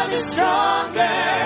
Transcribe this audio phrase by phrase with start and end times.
[0.00, 1.39] Love is stronger.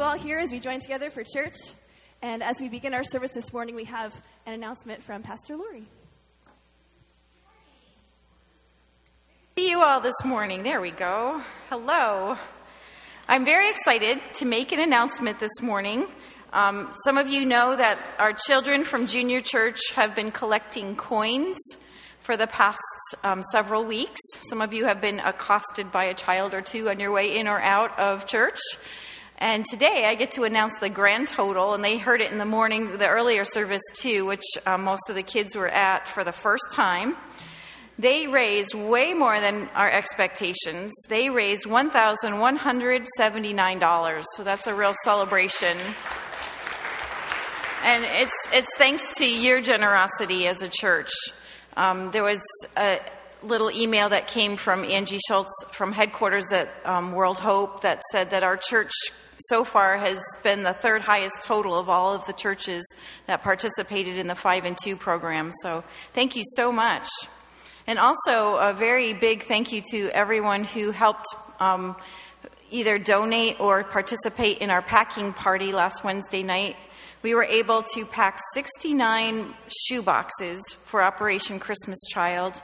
[0.00, 1.58] You all here as we join together for church.
[2.22, 4.14] And as we begin our service this morning, we have
[4.46, 5.84] an announcement from Pastor Lori.
[9.58, 10.62] See you all this morning.
[10.62, 11.42] There we go.
[11.68, 12.38] Hello.
[13.28, 16.06] I'm very excited to make an announcement this morning.
[16.54, 21.58] Um, some of you know that our children from junior church have been collecting coins
[22.20, 22.78] for the past
[23.22, 24.20] um, several weeks.
[24.48, 27.46] Some of you have been accosted by a child or two on your way in
[27.46, 28.58] or out of church.
[29.42, 32.44] And today I get to announce the grand total, and they heard it in the
[32.44, 36.32] morning, the earlier service too, which um, most of the kids were at for the
[36.32, 37.16] first time.
[37.98, 40.92] They raised way more than our expectations.
[41.08, 44.24] They raised $1,179.
[44.36, 45.78] So that's a real celebration.
[47.82, 51.12] And it's, it's thanks to your generosity as a church.
[51.78, 52.42] Um, there was
[52.76, 53.00] a
[53.42, 58.28] little email that came from Angie Schultz from headquarters at um, World Hope that said
[58.30, 58.92] that our church
[59.48, 62.84] so far has been the third highest total of all of the churches
[63.26, 65.50] that participated in the 5 and 2 program.
[65.62, 67.08] So thank you so much.
[67.86, 71.26] And also, a very big thank you to everyone who helped
[71.58, 71.96] um,
[72.70, 76.76] either donate or participate in our packing party last Wednesday night.
[77.22, 82.62] We were able to pack 69 shoe boxes for Operation Christmas Child,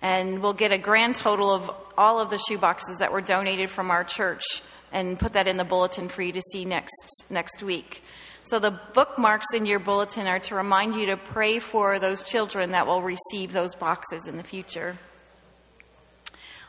[0.00, 3.70] and we'll get a grand total of all of the shoe boxes that were donated
[3.70, 7.62] from our church and put that in the bulletin for you to see next next
[7.62, 8.02] week.
[8.42, 12.70] So the bookmarks in your bulletin are to remind you to pray for those children
[12.70, 14.98] that will receive those boxes in the future.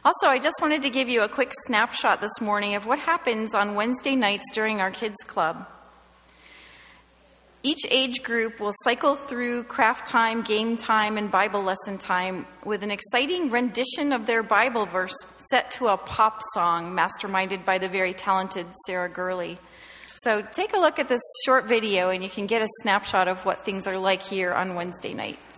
[0.04, 3.54] Also, I just wanted to give you a quick snapshot this morning of what happens
[3.54, 5.68] on Wednesday nights during our kids club.
[7.64, 12.82] Each age group will cycle through craft time, game time, and Bible lesson time with
[12.82, 15.16] an exciting rendition of their Bible verse
[15.52, 19.60] set to a pop song masterminded by the very talented Sarah Gurley.
[20.24, 23.46] So take a look at this short video and you can get a snapshot of
[23.46, 25.51] what things are like here on Wednesday nights.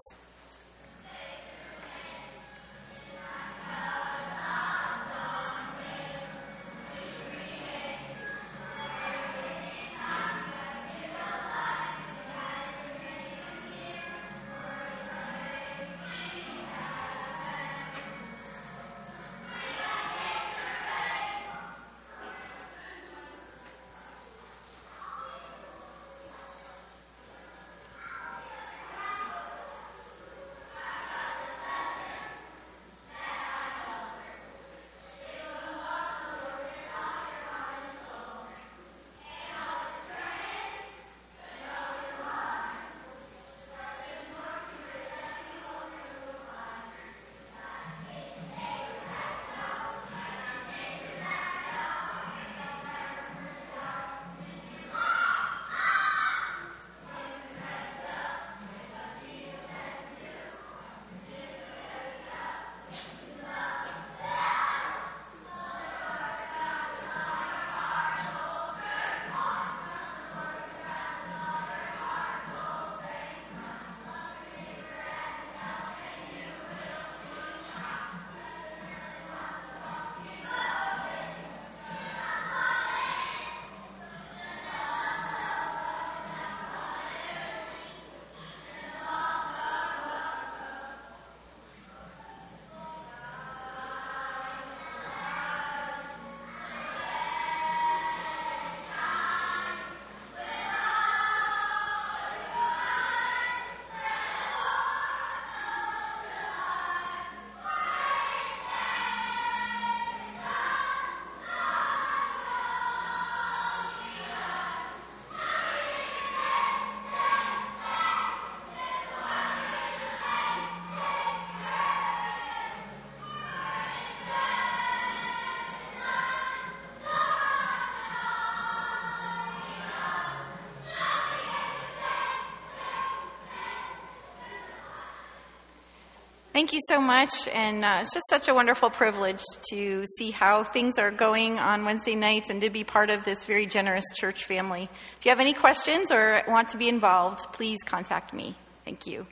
[136.53, 137.47] Thank you so much.
[137.47, 139.41] And uh, it's just such a wonderful privilege
[139.71, 143.45] to see how things are going on Wednesday nights and to be part of this
[143.45, 144.87] very generous church family.
[145.17, 148.55] If you have any questions or want to be involved, please contact me.
[148.85, 149.25] Thank you.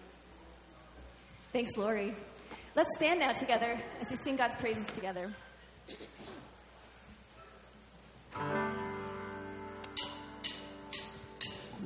[1.54, 2.16] Thanks, Lori.
[2.74, 5.32] Let's stand now together as we sing God's praises together.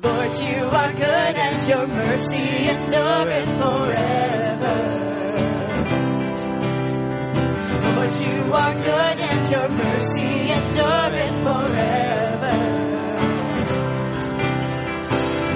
[0.02, 4.45] Lord, you are good and your mercy endureth forever.
[9.56, 12.56] Your mercy endureth forever.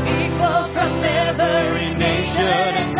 [0.07, 2.98] People from every nation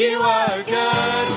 [0.00, 1.28] You are good.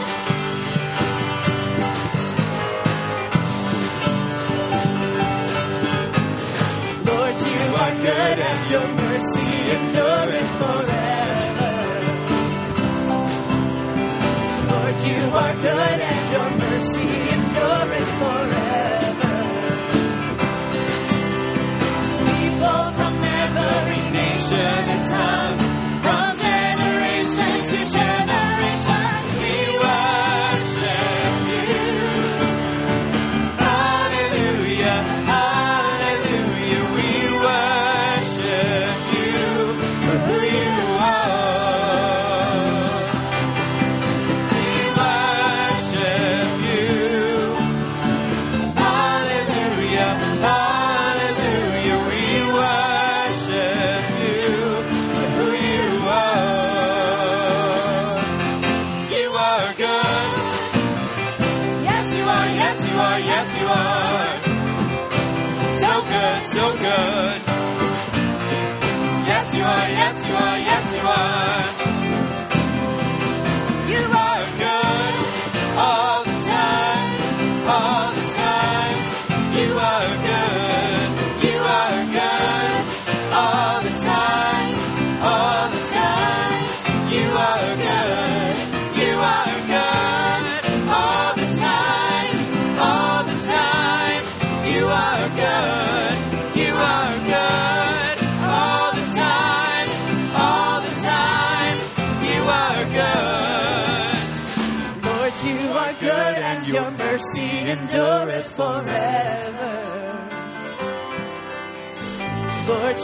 [7.04, 7.36] Lord.
[7.44, 11.72] you are good and your mercy endureth forever.
[14.72, 18.73] Lord, you are good and your mercy endureth forever.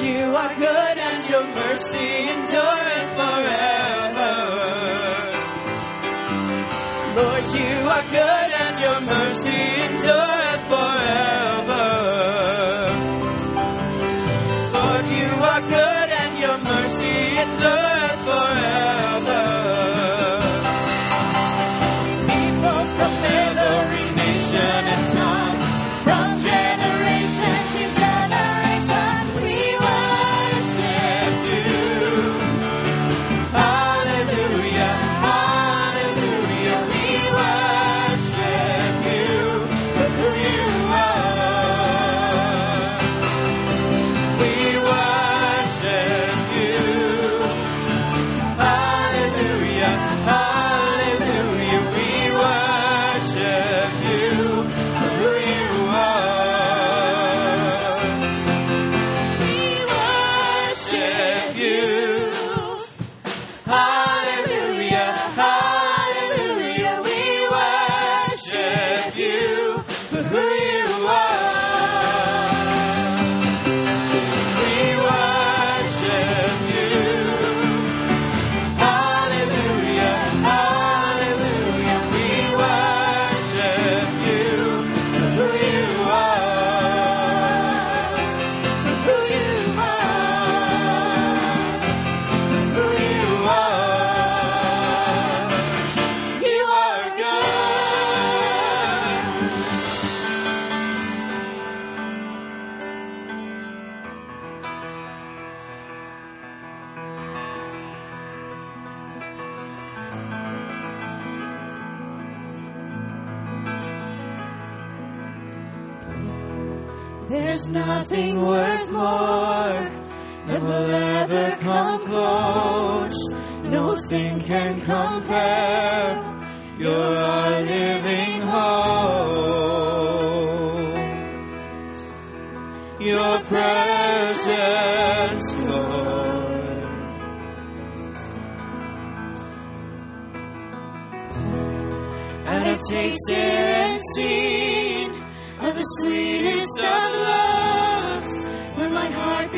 [0.02, 4.34] You are good and your mercy endureth forever.
[7.18, 9.59] Lord, you are good and your mercy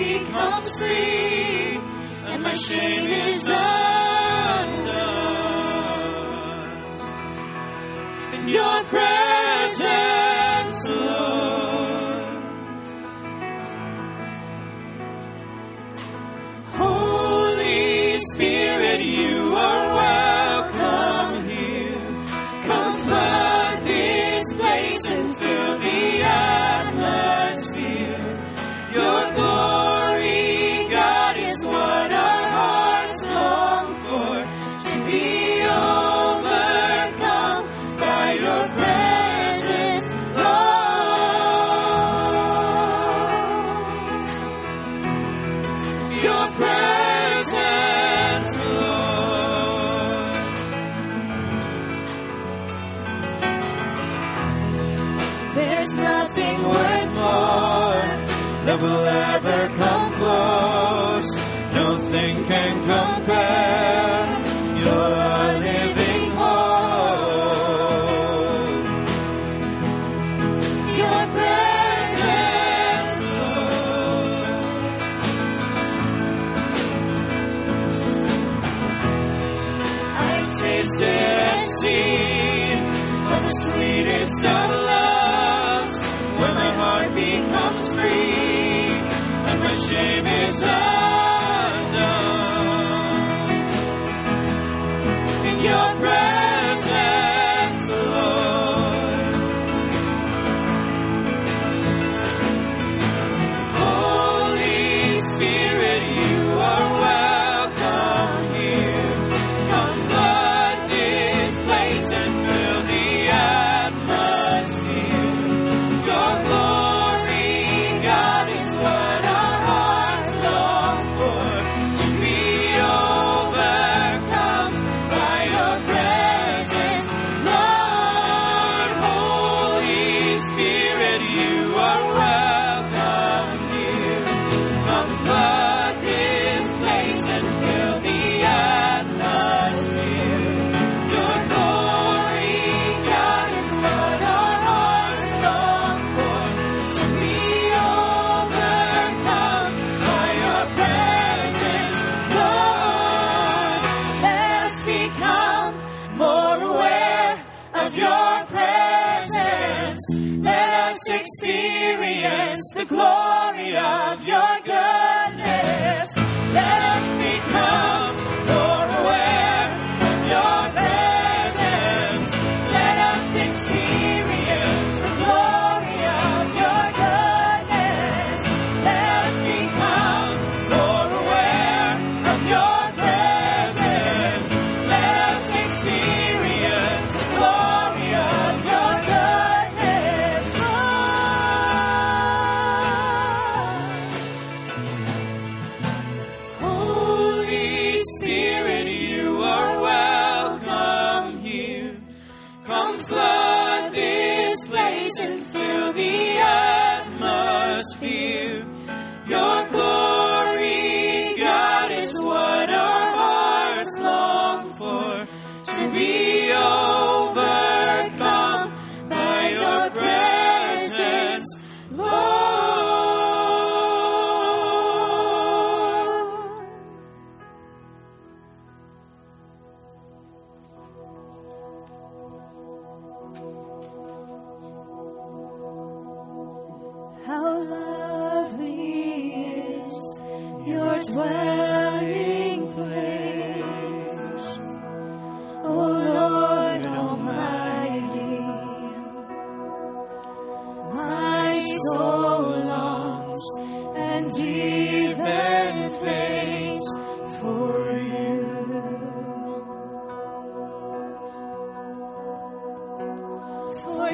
[0.02, 1.80] becomes free
[2.32, 3.91] and my shame is undone.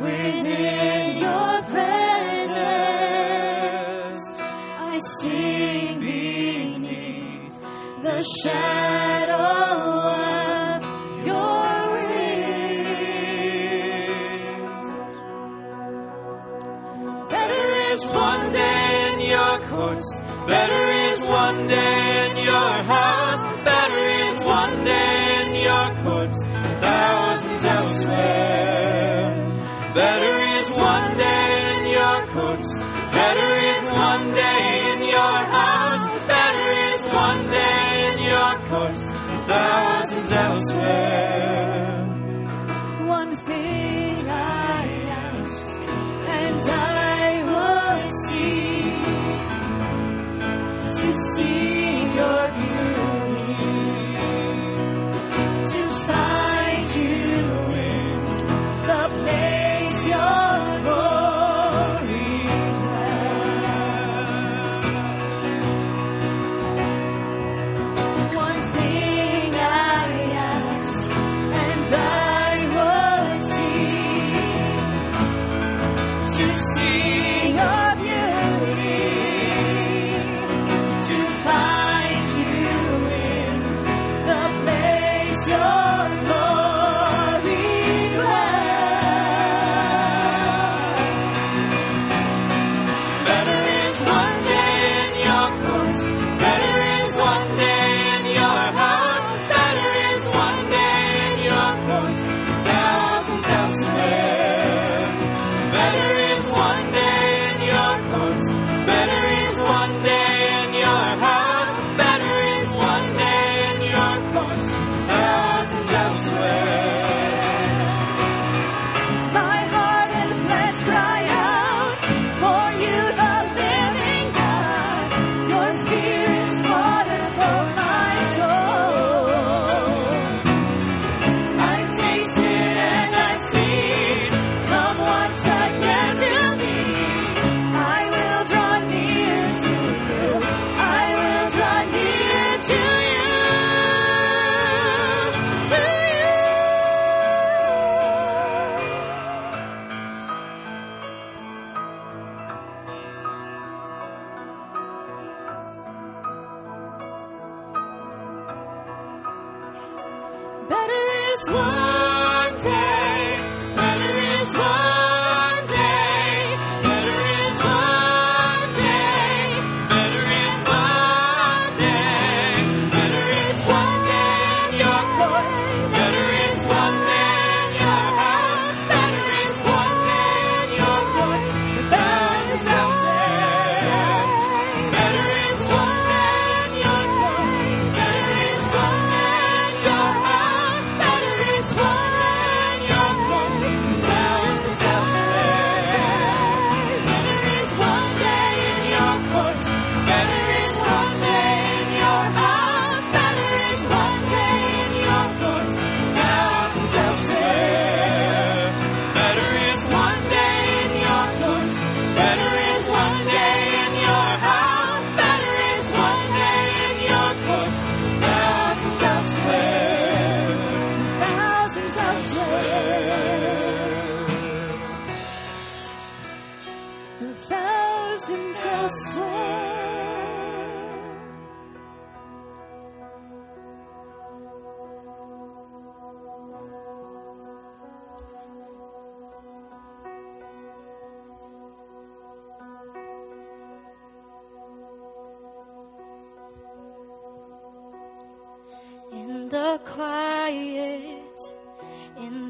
[0.02, 2.62] within your presence.
[4.80, 7.60] I sing beneath
[8.04, 8.92] the shadow.
[17.30, 20.10] better is one day in your courts,
[20.48, 20.91] better
[21.48, 26.40] one day in your house, better is one day in your courts,
[26.86, 29.22] thousands elsewhere.
[30.02, 32.70] Better is one day in your courts,
[33.20, 39.04] better is one day in your house, better is one day in your courts,
[39.54, 41.88] thousands elsewhere.
[43.20, 44.84] One thing I
[45.34, 45.68] ask,
[46.42, 48.62] and I will see.
[51.02, 51.10] To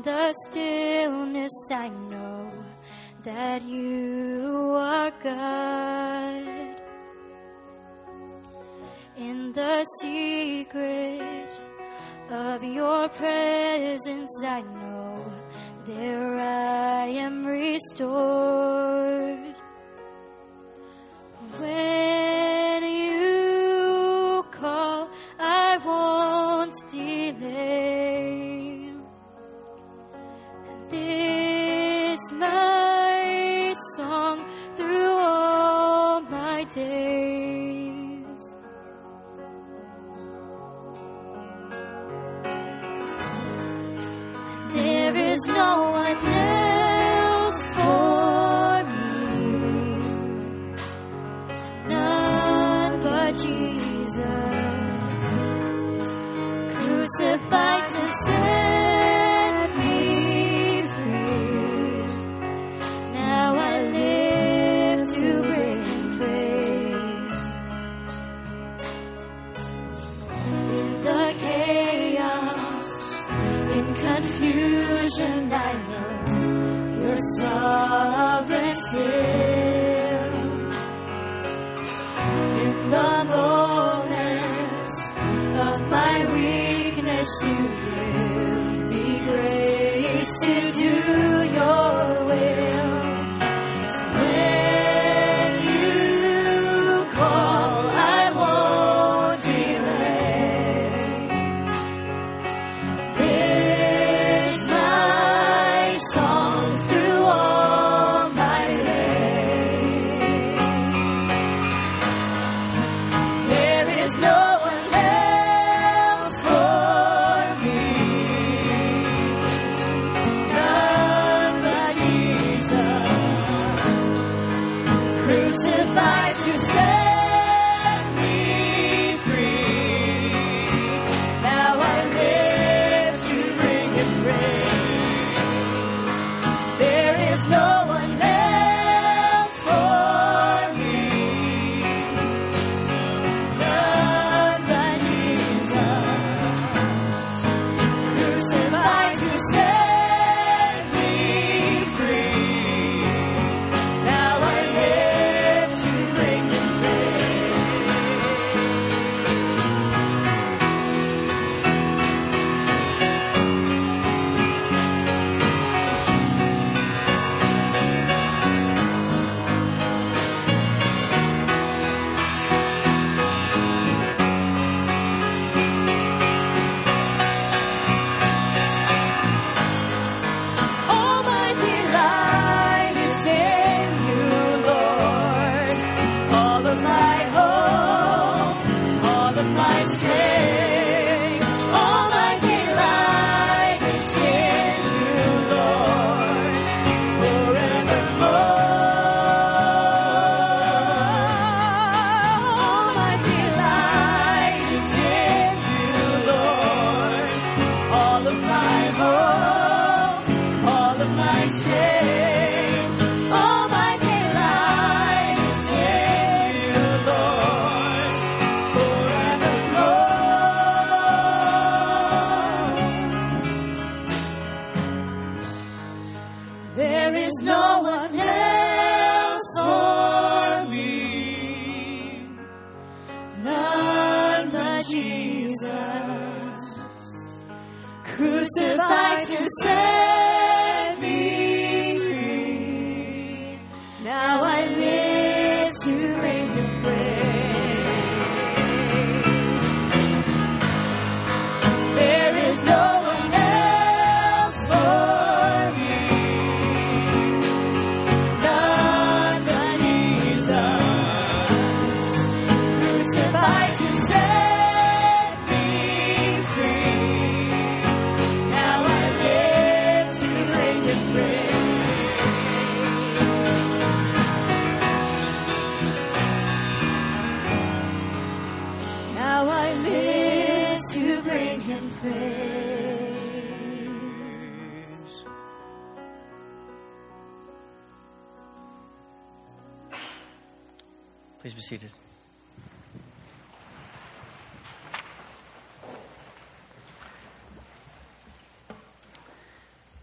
[0.02, 2.52] In the stillness, I know
[3.24, 6.82] that you are God.
[9.16, 11.50] In the secret
[12.32, 15.24] of your presence, I know
[15.86, 19.51] there I am restored.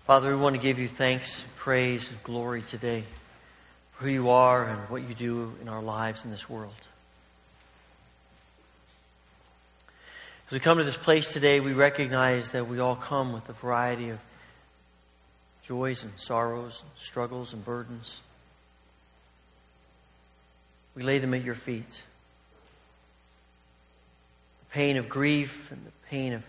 [0.08, 3.04] Father, we want to give you thanks, praise, and glory today
[3.92, 6.72] for who you are and what you do in our lives in this world.
[10.46, 13.52] As we come to this place today, we recognize that we all come with a
[13.52, 14.18] variety of
[15.66, 18.20] joys and sorrows, struggles and burdens.
[20.94, 22.02] We lay them at your feet.
[24.60, 26.42] The pain of grief and the pain of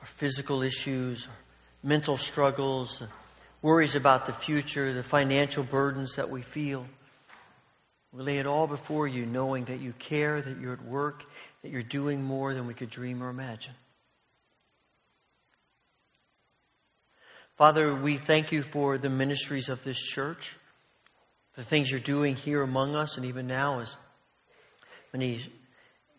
[0.00, 1.45] our physical issues, our
[1.86, 3.00] mental struggles,
[3.62, 6.84] worries about the future, the financial burdens that we feel.
[8.12, 11.22] We lay it all before you, knowing that you care, that you're at work,
[11.62, 13.74] that you're doing more than we could dream or imagine.
[17.56, 20.56] Father, we thank you for the ministries of this church,
[21.54, 23.96] the things you're doing here among us, and even now as
[25.12, 25.40] many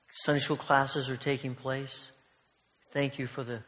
[0.09, 2.09] Sunday school classes are taking place.
[2.93, 3.59] Thank you for the,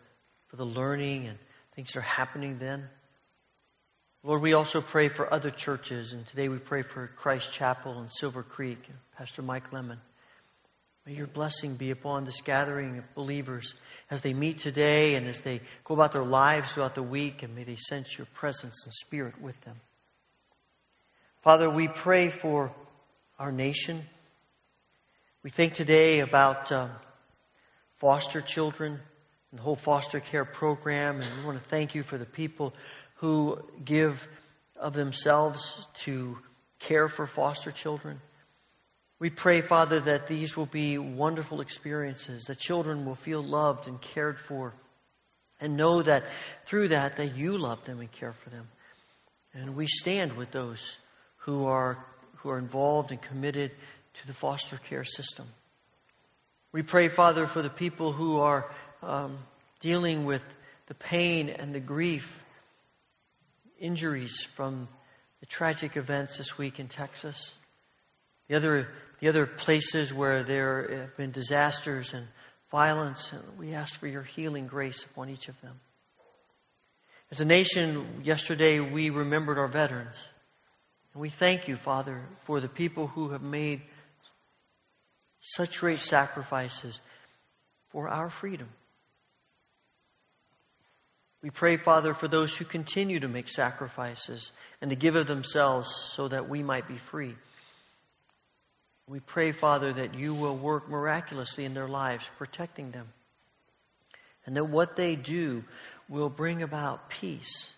[0.48, 1.38] for the learning and
[1.80, 2.84] things are happening then.
[4.22, 8.12] Lord, we also pray for other churches, and today we pray for Christ Chapel and
[8.12, 8.80] Silver Creek,
[9.18, 9.98] Pastor Mike Lemon.
[11.06, 13.76] May your blessing be upon this gathering of believers
[14.12, 17.56] as they meet today and as they go about their lives throughout the week, and
[17.56, 19.80] may they sense your presence and spirit with them.
[21.44, 22.74] Father, we pray for
[23.40, 24.02] our nation.
[25.44, 26.90] We think today about um,
[28.00, 29.00] foster children
[29.52, 32.74] and the whole foster care program, and we want to thank you for the people
[33.16, 34.28] who give
[34.76, 36.38] of themselves to
[36.80, 38.22] care for foster children.
[39.20, 44.00] We pray, Father, that these will be wonderful experiences, that children will feel loved and
[44.00, 44.74] cared for,
[45.60, 46.24] and know that
[46.66, 48.70] through that, that you love them and care for them.
[49.54, 50.98] And we stand with those
[51.38, 52.06] who are,
[52.38, 53.72] who are involved and committed
[54.22, 55.48] to the foster care system.
[56.72, 59.38] We pray, Father, for the people who are um,
[59.80, 60.44] dealing with
[60.88, 62.38] the pain and the grief,
[63.80, 64.88] injuries from
[65.40, 67.54] the tragic events this week in Texas,
[68.48, 72.28] the other, the other places where there have been disasters and
[72.72, 75.80] violence, and we ask for your healing grace upon each of them.
[77.32, 80.28] As a nation, yesterday we remembered our veterans.
[81.14, 83.82] And we thank you, Father, for the people who have made
[85.42, 87.00] such great sacrifices
[87.90, 88.70] for our freedom.
[91.42, 95.88] We pray, Father, for those who continue to make sacrifices and to give of themselves
[96.14, 97.36] so that we might be free.
[99.08, 103.08] We pray, Father, that you will work miraculously in their lives, protecting them.
[104.46, 105.64] And that what they do
[106.10, 107.72] will bring about peace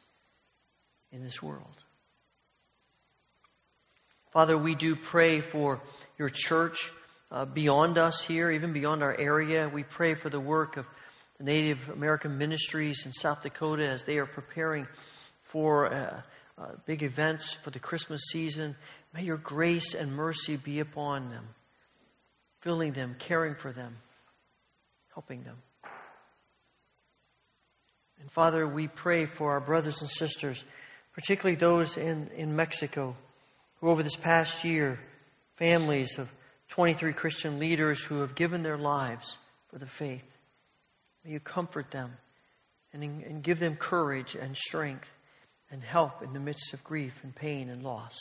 [1.11, 1.83] in this world.
[4.31, 5.81] Father, we do pray for
[6.17, 6.91] your church
[7.29, 9.69] uh, beyond us here, even beyond our area.
[9.69, 10.85] We pray for the work of
[11.41, 14.87] Native American ministries in South Dakota as they are preparing
[15.43, 16.21] for uh,
[16.57, 18.75] uh, big events for the Christmas season.
[19.13, 21.47] May your grace and mercy be upon them,
[22.61, 23.97] filling them, caring for them,
[25.13, 25.57] helping them.
[28.19, 30.63] And Father, we pray for our brothers and sisters,
[31.13, 33.15] particularly those in, in Mexico
[33.81, 34.99] who over this past year,
[35.55, 36.31] families of
[36.69, 39.37] 23 Christian leaders who have given their lives
[39.69, 40.23] for the faith.
[41.23, 42.17] May you comfort them
[42.93, 45.11] and, and give them courage and strength
[45.69, 48.17] and help in the midst of grief and pain and loss.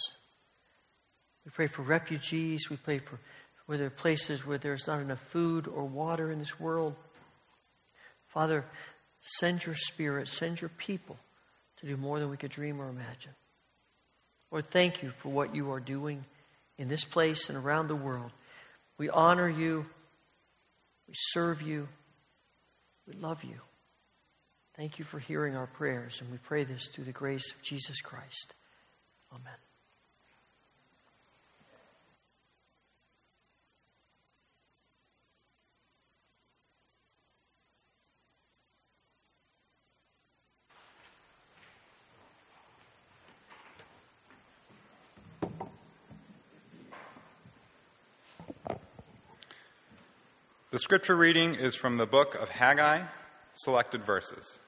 [1.44, 2.68] We pray for refugees.
[2.70, 3.18] We pray for
[3.66, 6.94] where there are places where there's not enough food or water in this world.
[8.28, 8.64] Father,
[9.20, 11.16] send your spirit, send your people
[11.78, 13.32] to do more than we could dream or imagine.
[14.50, 16.24] Lord, thank you for what you are doing
[16.78, 18.32] in this place and around the world.
[18.98, 19.86] We honor you.
[21.08, 21.88] We serve you.
[23.10, 23.58] We love you.
[24.76, 28.00] Thank you for hearing our prayers, and we pray this through the grace of Jesus
[28.00, 28.54] Christ.
[29.32, 29.69] Amen.
[50.72, 53.02] The scripture reading is from the book of Haggai,
[53.54, 54.60] selected verses.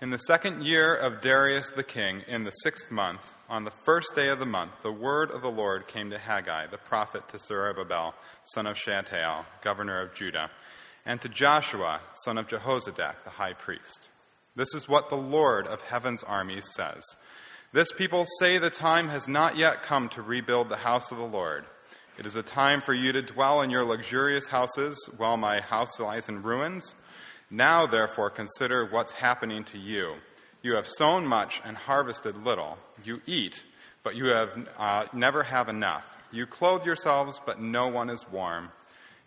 [0.00, 4.14] In the second year of Darius the king, in the sixth month, on the first
[4.14, 7.38] day of the month, the word of the Lord came to Haggai, the prophet, to
[7.38, 8.14] Zerubbabel,
[8.54, 10.50] son of Shealtiel, governor of Judah,
[11.04, 14.08] and to Joshua, son of Jehozadak, the high priest.
[14.54, 17.04] This is what the Lord of heaven's armies says.
[17.70, 21.24] This people say the time has not yet come to rebuild the house of the
[21.24, 21.66] Lord.
[22.18, 26.00] It is a time for you to dwell in your luxurious houses while my house
[26.00, 26.94] lies in ruins.
[27.50, 30.14] Now, therefore, consider what's happening to you.
[30.62, 32.78] You have sown much and harvested little.
[33.04, 33.62] You eat,
[34.02, 36.16] but you have uh, never have enough.
[36.32, 38.70] You clothe yourselves, but no one is warm.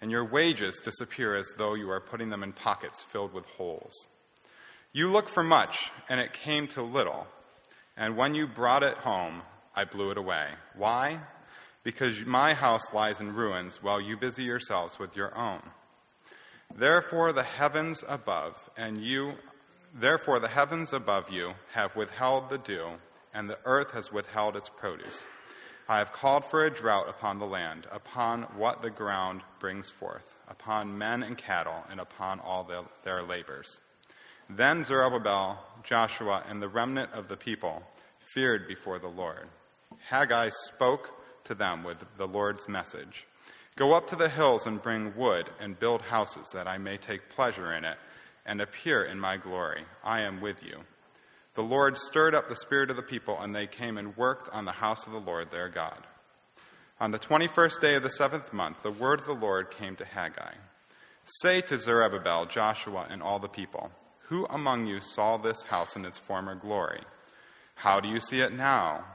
[0.01, 3.93] And your wages disappear as though you are putting them in pockets filled with holes.
[4.93, 7.27] You look for much, and it came to little.
[7.95, 9.43] And when you brought it home,
[9.75, 10.47] I blew it away.
[10.75, 11.19] Why?
[11.83, 15.61] Because my house lies in ruins while you busy yourselves with your own.
[16.75, 19.33] Therefore the heavens above and you
[19.93, 22.89] therefore the heavens above you have withheld the dew
[23.33, 25.23] and the earth has withheld its produce.
[25.87, 30.35] I have called for a drought upon the land, upon what the ground brings forth,
[30.47, 33.81] upon men and cattle, and upon all the, their labors.
[34.51, 37.81] Then Zerubbabel, Joshua, and the remnant of the people
[38.19, 39.47] feared before the Lord.
[40.09, 41.11] Haggai spoke
[41.45, 43.25] to them with the Lord's message
[43.79, 47.29] Go up to the hills and bring wood and build houses that I may take
[47.29, 47.97] pleasure in it
[48.45, 49.85] and appear in my glory.
[50.03, 50.79] I am with you.
[51.53, 54.65] The Lord stirred up the spirit of the people, and they came and worked on
[54.65, 56.05] the house of the Lord their God.
[56.99, 60.05] On the 21st day of the seventh month, the word of the Lord came to
[60.05, 60.55] Haggai
[61.41, 63.91] Say to Zerubbabel, Joshua, and all the people,
[64.23, 67.03] Who among you saw this house in its former glory?
[67.75, 69.05] How do you see it now?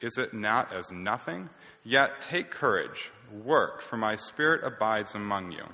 [0.00, 1.48] Is it not as nothing?
[1.82, 5.64] Yet take courage, work, for my spirit abides among you.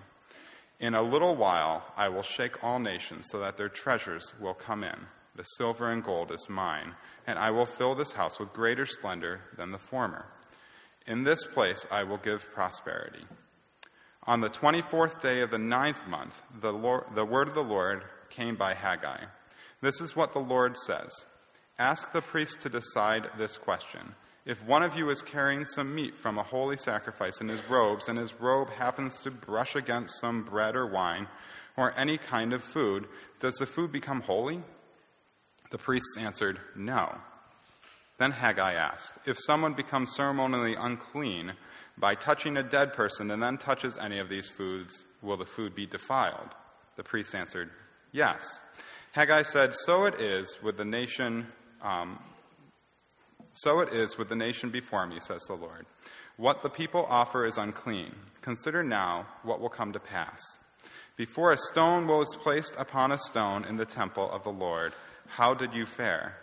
[0.79, 4.85] In a little while I will shake all nations so that their treasures will come
[4.85, 4.97] in.
[5.35, 6.95] The silver and gold is mine,
[7.27, 10.27] and I will fill this house with greater splendor than the former.
[11.07, 13.25] In this place I will give prosperity.
[14.25, 18.05] On the 24th day of the ninth month, the, Lord, the word of the Lord
[18.31, 19.25] came by Haggai.
[19.81, 21.27] This is what the Lord says
[21.83, 24.15] Ask the priest to decide this question.
[24.47, 28.07] If one of you is carrying some meat from a holy sacrifice in his robes,
[28.07, 31.27] and his robe happens to brush against some bread or wine,
[31.77, 33.09] or any kind of food,
[33.41, 34.63] does the food become holy?
[35.73, 37.19] The priests answered, No.
[38.17, 41.55] Then Haggai asked, If someone becomes ceremonially unclean
[41.99, 45.75] by touching a dead person and then touches any of these foods, will the food
[45.75, 46.55] be defiled?
[46.95, 47.71] The priests answered,
[48.13, 48.61] Yes.
[49.11, 51.49] Haggai said, So it is with the nation.
[51.83, 52.19] Um,
[53.53, 55.87] so it is with the nation before me, says the Lord.
[56.37, 58.15] What the people offer is unclean.
[58.41, 60.41] Consider now what will come to pass.
[61.17, 64.93] Before a stone was placed upon a stone in the temple of the Lord,
[65.27, 66.35] how did you fare?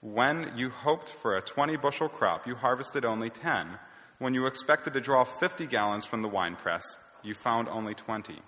[0.00, 3.78] When you hoped for a 20 bushel crop, you harvested only 10.
[4.18, 6.82] When you expected to draw 50 gallons from the winepress,
[7.22, 8.40] you found only 20.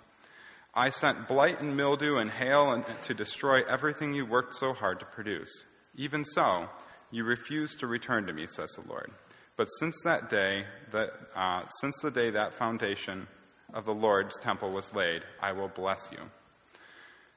[0.74, 4.98] I sent blight and mildew and hail and, to destroy everything you worked so hard
[4.98, 5.64] to produce.
[5.96, 6.68] Even so,
[7.10, 9.10] you refused to return to me, says the Lord.
[9.56, 13.28] But since that day, that, uh, since the day that foundation
[13.72, 16.18] of the Lord's temple was laid, I will bless you.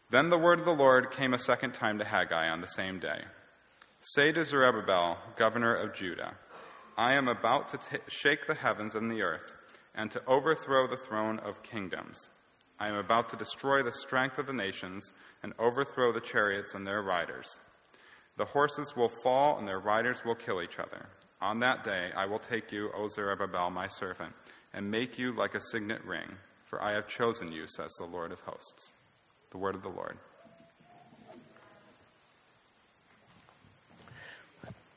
[0.09, 2.99] Then the word of the Lord came a second time to Haggai on the same
[2.99, 3.21] day.
[4.01, 6.33] Say to Zerubbabel, governor of Judah,
[6.97, 9.53] I am about to t- shake the heavens and the earth,
[9.93, 12.29] and to overthrow the throne of kingdoms.
[12.79, 15.11] I am about to destroy the strength of the nations
[15.43, 17.59] and overthrow the chariots and their riders.
[18.37, 21.07] The horses will fall and their riders will kill each other.
[21.41, 24.33] On that day I will take you, O Zerubbabel, my servant,
[24.73, 26.27] and make you like a signet ring,
[26.65, 28.93] for I have chosen you, says the Lord of hosts.
[29.51, 30.17] The word of the Lord.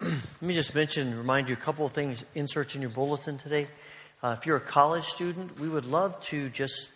[0.01, 3.68] Let me just mention, remind you a couple of things, inserts in your bulletin today.
[4.22, 6.88] Uh, if you're a college student, we would love to just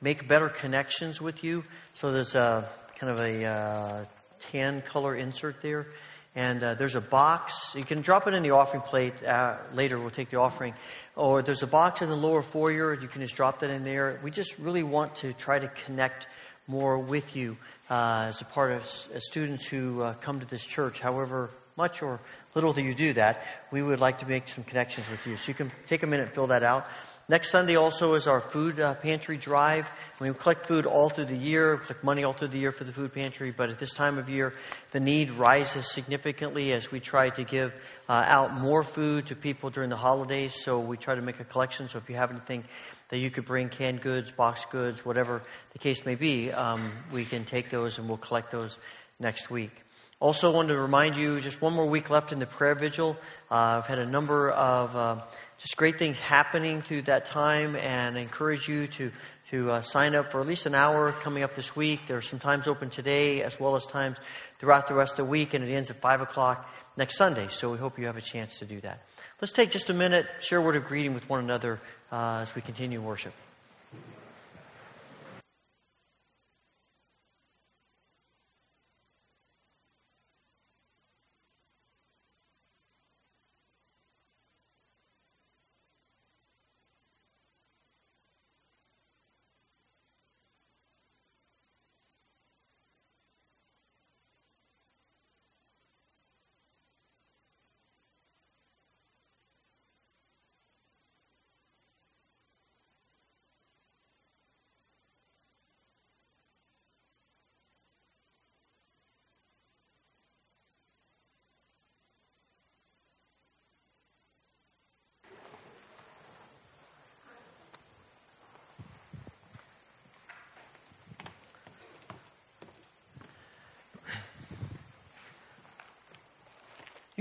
[0.00, 1.64] make better connections with you.
[1.94, 4.04] So there's a kind of a uh,
[4.50, 5.86] tan color insert there.
[6.34, 7.54] And uh, there's a box.
[7.74, 9.98] You can drop it in the offering plate uh, later.
[9.98, 10.74] We'll take the offering.
[11.14, 12.94] Or there's a box in the lower foyer.
[12.94, 14.18] You can just drop that in there.
[14.22, 16.26] We just really want to try to connect
[16.66, 17.58] more with you
[17.90, 18.82] uh, as a part of
[19.12, 22.20] as students who uh, come to this church, however much or
[22.54, 23.42] little that you do that.
[23.70, 25.36] We would like to make some connections with you.
[25.36, 26.86] So you can take a minute fill that out.
[27.32, 29.88] Next Sunday also is our food uh, pantry drive.
[30.20, 32.84] We collect food all through the year, we collect money all through the year for
[32.84, 34.52] the food pantry, but at this time of year,
[34.90, 37.72] the need rises significantly as we try to give
[38.06, 40.62] uh, out more food to people during the holidays.
[40.62, 41.88] So we try to make a collection.
[41.88, 42.64] So if you have anything
[43.08, 45.40] that you could bring, canned goods, boxed goods, whatever
[45.72, 48.78] the case may be, um, we can take those and we'll collect those
[49.18, 49.72] next week.
[50.20, 53.16] Also, wanted to remind you, just one more week left in the prayer vigil.
[53.50, 55.22] Uh, I've had a number of uh,
[55.62, 59.12] just great things happening through that time and I encourage you to,
[59.50, 62.00] to uh, sign up for at least an hour coming up this week.
[62.08, 64.16] There are some times open today as well as times
[64.58, 67.46] throughout the rest of the week and it ends at 5 o'clock next Sunday.
[67.48, 69.06] So we hope you have a chance to do that.
[69.40, 72.52] Let's take just a minute, share a word of greeting with one another uh, as
[72.56, 73.32] we continue worship.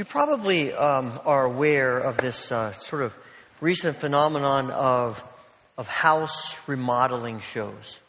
[0.01, 3.13] You probably um, are aware of this uh, sort of
[3.59, 5.23] recent phenomenon of
[5.77, 7.99] of house remodeling shows.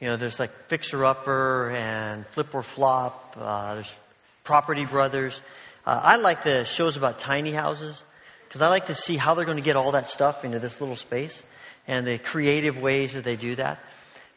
[0.00, 3.36] You know, there's like Fixer Upper and Flip or Flop.
[3.38, 3.94] Uh, there's
[4.42, 5.40] Property Brothers.
[5.86, 8.02] Uh, I like the shows about tiny houses
[8.48, 10.80] because I like to see how they're going to get all that stuff into this
[10.80, 11.44] little space
[11.86, 13.78] and the creative ways that they do that.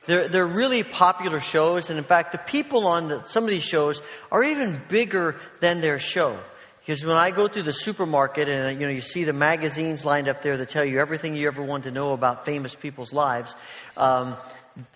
[0.05, 3.63] They're, they're really popular shows, and in fact, the people on the, some of these
[3.63, 3.99] shows
[4.31, 6.37] are even bigger than their show.
[6.85, 10.27] Because when I go through the supermarket and you know you see the magazines lined
[10.27, 13.55] up there that tell you everything you ever want to know about famous people's lives,
[13.95, 14.35] um,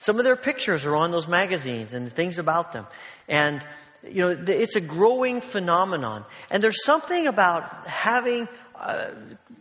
[0.02, 2.86] some of their pictures are on those magazines and things about them,
[3.30, 3.66] and
[4.04, 6.26] you know it's a growing phenomenon.
[6.50, 9.12] And there's something about having uh,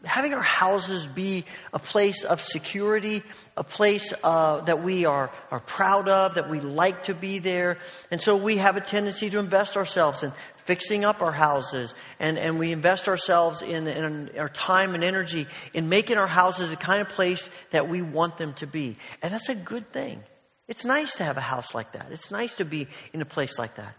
[0.05, 3.23] having our houses be a place of security,
[3.57, 7.79] a place uh, that we are, are proud of, that we like to be there.
[8.11, 10.33] And so we have a tendency to invest ourselves in
[10.67, 15.47] fixing up our houses, and, and we invest ourselves in, in our time and energy
[15.73, 18.97] in making our houses the kind of place that we want them to be.
[19.23, 20.23] And that's a good thing.
[20.69, 22.09] It's nice to have a house like that.
[22.11, 23.97] It's nice to be in a place like that.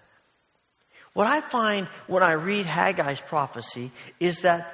[1.13, 4.73] What I find when I read Haggai's prophecy is that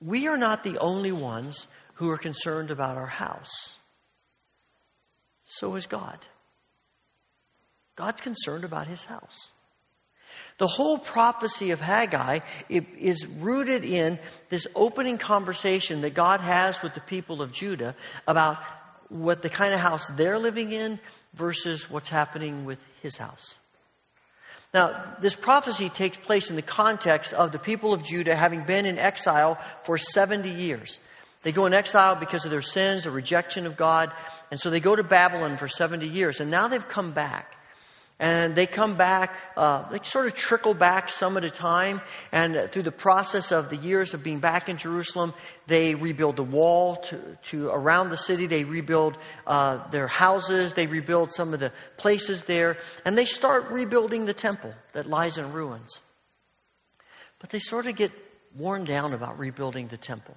[0.00, 3.76] we are not the only ones who are concerned about our house.
[5.44, 6.18] So is God.
[7.96, 9.48] God's concerned about his house.
[10.58, 16.94] The whole prophecy of Haggai is rooted in this opening conversation that God has with
[16.94, 17.96] the people of Judah
[18.28, 18.58] about
[19.08, 21.00] what the kind of house they're living in
[21.34, 23.56] versus what's happening with his house.
[24.72, 28.86] Now, this prophecy takes place in the context of the people of Judah having been
[28.86, 30.98] in exile for 70 years.
[31.44, 34.12] They go in exile because of their sins, a rejection of God,
[34.50, 37.54] and so they go to Babylon for 70 years, and now they've come back.
[38.20, 42.00] And they come back, uh, they sort of trickle back some at a time.
[42.30, 45.34] And through the process of the years of being back in Jerusalem,
[45.66, 48.46] they rebuild the wall to, to around the city.
[48.46, 50.74] They rebuild uh, their houses.
[50.74, 52.76] They rebuild some of the places there.
[53.04, 56.00] And they start rebuilding the temple that lies in ruins.
[57.40, 58.12] But they sort of get
[58.56, 60.36] worn down about rebuilding the temple.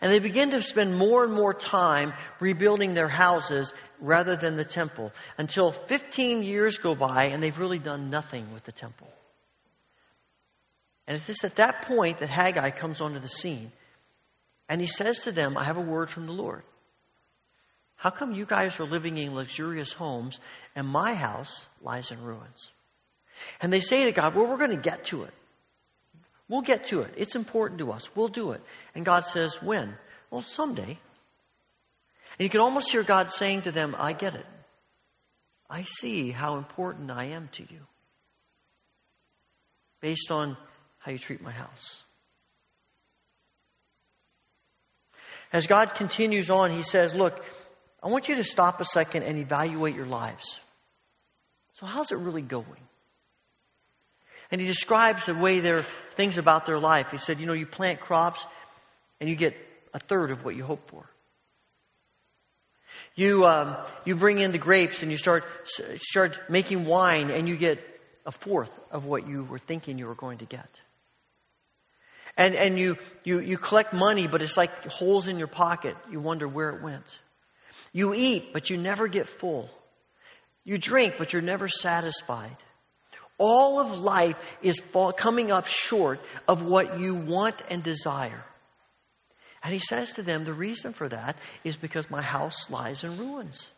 [0.00, 4.64] And they begin to spend more and more time rebuilding their houses rather than the
[4.64, 9.08] temple until 15 years go by and they've really done nothing with the temple.
[11.06, 13.72] And it's just at that point that Haggai comes onto the scene.
[14.68, 16.62] And he says to them, I have a word from the Lord.
[17.96, 20.40] How come you guys are living in luxurious homes
[20.74, 22.70] and my house lies in ruins?
[23.60, 25.34] And they say to God, Well, we're going to get to it.
[26.48, 27.14] We'll get to it.
[27.16, 28.14] It's important to us.
[28.14, 28.62] We'll do it.
[28.94, 29.94] And God says, When?
[30.30, 30.98] Well, someday.
[32.38, 34.46] And you can almost hear God saying to them, I get it.
[35.70, 37.80] I see how important I am to you
[40.00, 40.56] based on
[40.98, 42.02] how you treat my house.
[45.52, 47.42] As God continues on, He says, Look,
[48.02, 50.58] I want you to stop a second and evaluate your lives.
[51.80, 52.82] So, how's it really going?
[54.50, 55.86] And He describes the way they're
[56.16, 57.10] things about their life.
[57.10, 58.44] He said, You know, you plant crops
[59.20, 59.56] and you get
[59.92, 61.08] a third of what you hope for.
[63.16, 65.44] You, um, you bring in the grapes and you start,
[65.96, 67.78] start making wine and you get
[68.26, 70.68] a fourth of what you were thinking you were going to get.
[72.36, 75.96] And, and you, you, you collect money, but it's like holes in your pocket.
[76.10, 77.04] You wonder where it went.
[77.92, 79.70] You eat, but you never get full.
[80.64, 82.56] You drink, but you're never satisfied.
[83.38, 84.80] All of life is
[85.16, 88.44] coming up short of what you want and desire.
[89.62, 93.18] And he says to them, the reason for that is because my house lies in
[93.18, 93.68] ruins.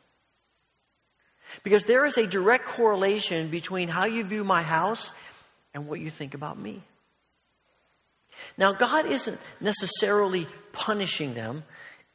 [1.62, 5.12] Because there is a direct correlation between how you view my house
[5.72, 6.82] and what you think about me.
[8.58, 11.64] Now, God isn't necessarily punishing them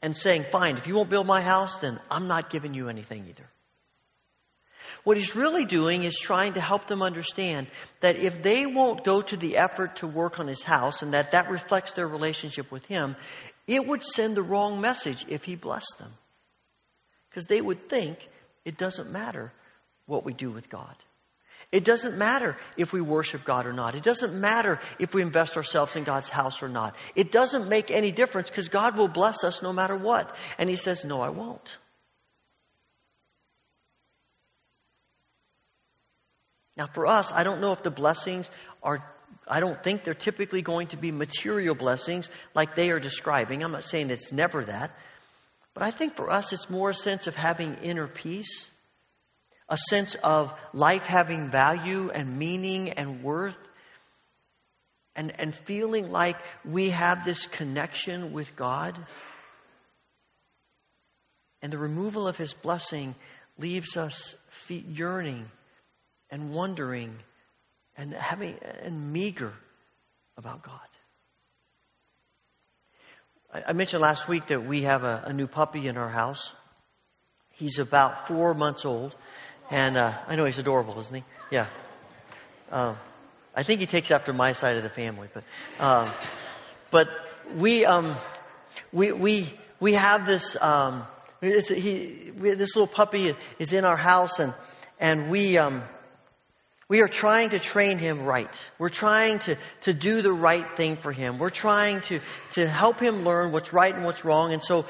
[0.02, 3.26] and saying, fine, if you won't build my house, then I'm not giving you anything
[3.30, 3.50] either.
[5.04, 7.68] What he's really doing is trying to help them understand
[8.02, 11.32] that if they won't go to the effort to work on his house and that
[11.32, 13.16] that reflects their relationship with him,
[13.68, 16.12] it would send the wrong message if he blessed them.
[17.30, 18.30] Because they would think
[18.66, 19.52] it doesn't matter
[20.06, 20.96] what we do with God.
[21.72, 23.96] It doesn't matter if we worship God or not.
[23.96, 26.96] It doesn't matter if we invest ourselves in God's house or not.
[27.16, 30.36] It doesn't make any difference because God will bless us no matter what.
[30.58, 31.78] And He says, No, I won't.
[36.82, 38.50] Now, for us, I don't know if the blessings
[38.82, 39.06] are,
[39.48, 43.64] I don't think they're typically going to be material blessings like they are describing.
[43.64, 44.98] I'm not saying it's never that.
[45.76, 48.68] But I think for us, it's more a sense of having inner peace,
[49.70, 53.60] a sense of life having value and meaning and worth,
[55.16, 58.98] and, and feeling like we have this connection with God.
[61.62, 63.14] And the removal of His blessing
[63.60, 64.34] leaves us
[64.68, 65.52] yearning
[66.32, 67.20] and wondering
[67.98, 69.54] and having and meager
[70.38, 70.80] about God.
[73.54, 76.54] I, mentioned last week that we have a, a, new puppy in our house.
[77.50, 79.14] He's about four months old,
[79.70, 81.24] and uh, I know he's adorable, isn't he?
[81.52, 81.68] Yeah.
[82.72, 82.96] Uh,
[83.54, 85.44] I think he takes after my side of the family, but,
[85.80, 86.12] um,
[86.92, 87.10] but
[87.58, 88.16] we, um,
[88.94, 91.06] we, we, we have this, um,
[91.42, 94.54] he, we, this little puppy is in our house and,
[94.98, 95.84] and we, um,
[96.92, 98.54] we are trying to train him right.
[98.78, 101.40] We're trying to, to do the right thing for him.
[101.40, 102.20] We're trying to,
[102.56, 104.52] to help him learn what's right and what's wrong.
[104.52, 104.84] And so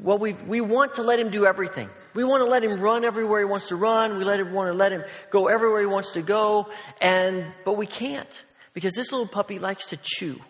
[0.00, 1.90] what we, we want to let him do everything.
[2.14, 4.18] We want to let him run everywhere he wants to run.
[4.18, 6.68] We let him, want to let him go everywhere he wants to go.
[7.00, 10.40] And, but we can't because this little puppy likes to chew.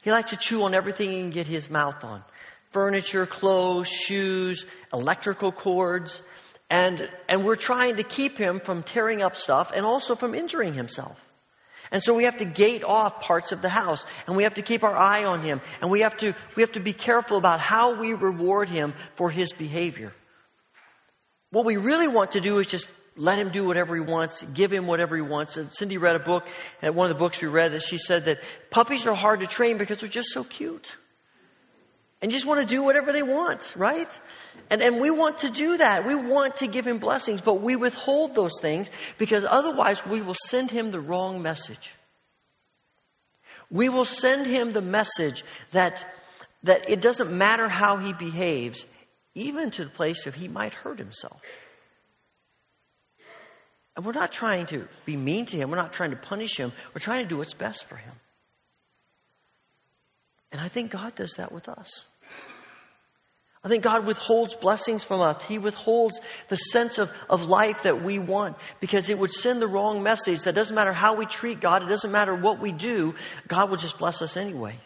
[0.00, 2.24] He likes to chew on everything he can get his mouth on.
[2.70, 6.22] Furniture, clothes, shoes, electrical cords.
[6.70, 10.74] And, and we're trying to keep him from tearing up stuff and also from injuring
[10.74, 11.18] himself.
[11.90, 14.62] And so we have to gate off parts of the house and we have to
[14.62, 17.60] keep our eye on him and we have to, we have to be careful about
[17.60, 20.12] how we reward him for his behavior.
[21.50, 24.72] What we really want to do is just let him do whatever he wants, give
[24.72, 25.56] him whatever he wants.
[25.56, 26.46] And Cindy read a book,
[26.82, 28.38] at one of the books we read, that she said that
[28.70, 30.94] puppies are hard to train because they're just so cute.
[32.20, 34.08] And just want to do whatever they want, right?
[34.70, 36.06] And, and we want to do that.
[36.06, 40.36] We want to give him blessings, but we withhold those things because otherwise we will
[40.46, 41.94] send him the wrong message.
[43.70, 46.04] We will send him the message that,
[46.62, 48.86] that it doesn't matter how he behaves,
[49.34, 51.40] even to the place of he might hurt himself.
[53.96, 55.70] And we're not trying to be mean to him.
[55.70, 56.72] We're not trying to punish him.
[56.94, 58.14] We're trying to do what's best for him.
[60.52, 62.04] And I think God does that with us.
[63.64, 65.42] I think God withholds blessings from us.
[65.44, 69.66] He withholds the sense of, of life that we want because it would send the
[69.66, 73.14] wrong message that doesn't matter how we treat God, it doesn't matter what we do,
[73.48, 74.76] God will just bless us anyway.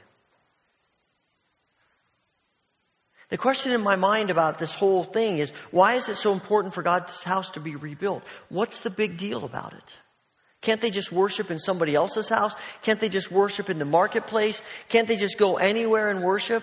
[3.28, 6.74] The question in my mind about this whole thing is why is it so important
[6.74, 8.22] for God's house to be rebuilt?
[8.50, 9.96] What's the big deal about it?
[10.60, 12.54] Can't they just worship in somebody else's house?
[12.82, 14.60] Can't they just worship in the marketplace?
[14.88, 16.62] Can't they just go anywhere and worship?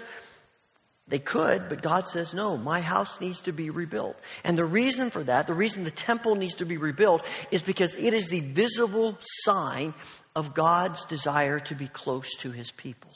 [1.10, 4.16] They could, but God says, no, my house needs to be rebuilt.
[4.44, 7.96] And the reason for that, the reason the temple needs to be rebuilt, is because
[7.96, 9.96] it is the visible sign
[10.36, 13.10] of God's desire to be close to his people.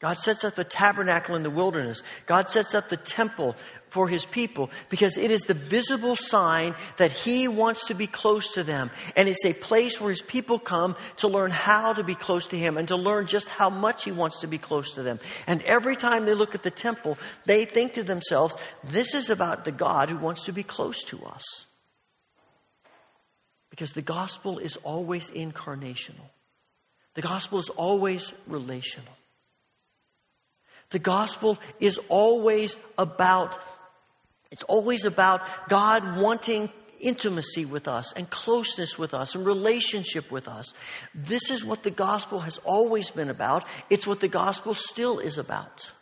[0.00, 2.02] God sets up a tabernacle in the wilderness.
[2.26, 3.56] God sets up the temple
[3.90, 8.52] for his people because it is the visible sign that he wants to be close
[8.54, 8.90] to them.
[9.16, 12.58] And it's a place where his people come to learn how to be close to
[12.58, 15.20] him and to learn just how much he wants to be close to them.
[15.46, 19.64] And every time they look at the temple, they think to themselves, this is about
[19.64, 21.44] the God who wants to be close to us.
[23.70, 26.30] Because the gospel is always incarnational.
[27.14, 29.12] The gospel is always relational.
[30.90, 33.58] The gospel is always about,
[34.50, 36.70] it's always about God wanting
[37.00, 40.72] intimacy with us and closeness with us and relationship with us.
[41.14, 43.64] This is what the gospel has always been about.
[43.90, 45.92] It's what the gospel still is about.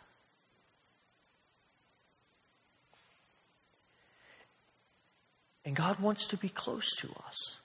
[5.65, 7.57] And God wants to be close to us.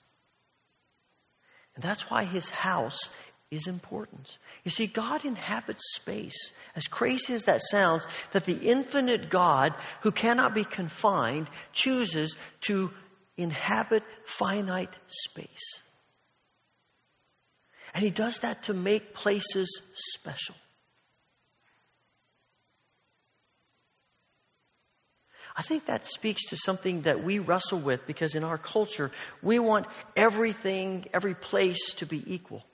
[1.76, 3.10] And that's why his house
[3.50, 4.38] is important.
[4.64, 6.52] You see, God inhabits space.
[6.76, 12.90] As crazy as that sounds, that the infinite God, who cannot be confined, chooses to
[13.36, 15.82] inhabit finite space.
[17.94, 19.82] And he does that to make places
[20.14, 20.54] special.
[25.54, 29.58] I think that speaks to something that we wrestle with because in our culture, we
[29.58, 29.86] want
[30.16, 32.64] everything, every place to be equal.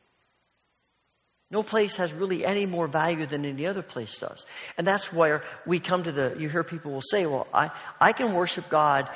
[1.51, 4.44] No place has really any more value than any other place does.
[4.76, 7.70] And that's where we come to the, you hear people will say, well, I,
[8.01, 9.09] I can worship God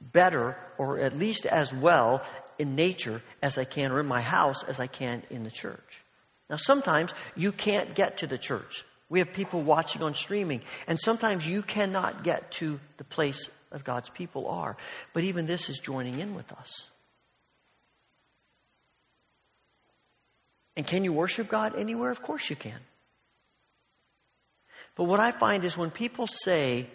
[0.00, 2.22] better or at least as well
[2.58, 6.02] in nature as I can or in my house as I can in the church.
[6.48, 8.84] Now sometimes you can't get to the church.
[9.10, 13.84] We have people watching on streaming and sometimes you cannot get to the place of
[13.84, 14.76] God's people are.
[15.12, 16.86] But even this is joining in with us.
[20.76, 22.10] And can you worship God anywhere?
[22.10, 22.78] Of course you can.
[24.96, 26.86] But what I find is when people say,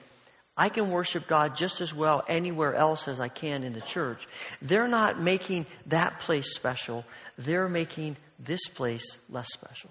[0.57, 4.25] I can worship God just as well anywhere else as I can in the church,
[4.61, 7.03] they're not making that place special.
[7.37, 9.89] They're making this place less special.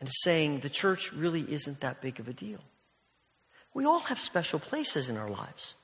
[0.00, 2.60] And saying the church really isn't that big of a deal.
[3.74, 5.74] We all have special places in our lives.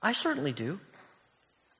[0.00, 0.80] I certainly do.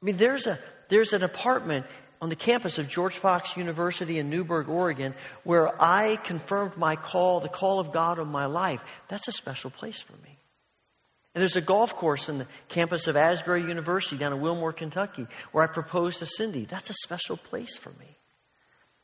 [0.03, 1.87] I mean, there's a, there's an apartment
[2.21, 7.41] on the campus of George Fox University in Newberg, Oregon, where I confirmed my call,
[7.41, 8.81] the call of God on my life.
[9.09, 10.39] That's a special place for me.
[11.35, 15.27] And there's a golf course on the campus of Asbury University down in Wilmore, Kentucky,
[15.53, 16.67] where I proposed to Cindy.
[16.67, 18.19] That's a special place for me.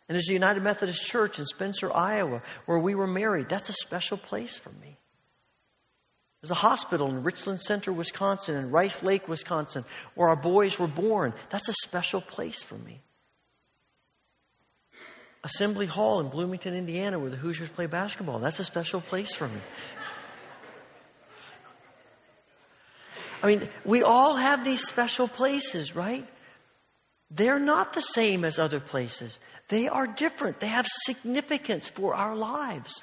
[0.09, 3.49] And there's a United Methodist Church in Spencer, Iowa, where we were married.
[3.49, 4.99] That's a special place for me.
[6.41, 9.85] There's a hospital in Richland Center, Wisconsin, and Rice Lake, Wisconsin,
[10.15, 11.35] where our boys were born.
[11.51, 13.01] That's a special place for me.
[15.43, 18.39] Assembly Hall in Bloomington, Indiana, where the Hoosiers play basketball.
[18.39, 19.61] That's a special place for me.
[23.43, 26.27] I mean, we all have these special places, right?
[27.31, 29.39] They're not the same as other places.
[29.69, 30.61] They are different.
[30.61, 33.03] They have significance for our lives.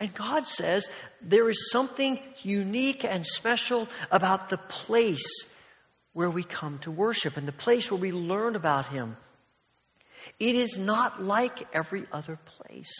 [0.00, 0.88] And God says
[1.22, 5.44] there is something unique and special about the place
[6.12, 9.16] where we come to worship and the place where we learn about Him.
[10.40, 12.92] It is not like every other place.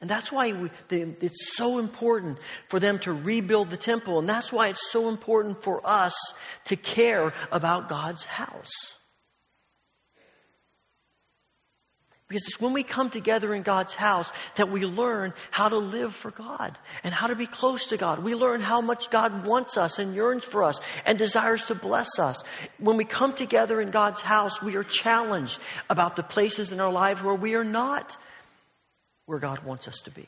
[0.00, 2.38] And that's why we, they, it's so important
[2.68, 4.18] for them to rebuild the temple.
[4.18, 6.14] And that's why it's so important for us
[6.66, 8.70] to care about God's house.
[12.34, 16.12] Because it's when we come together in God's house that we learn how to live
[16.12, 18.24] for God and how to be close to God.
[18.24, 22.18] We learn how much God wants us and yearns for us and desires to bless
[22.18, 22.42] us.
[22.78, 26.90] When we come together in God's house, we are challenged about the places in our
[26.90, 28.16] lives where we are not
[29.26, 30.26] where God wants us to be.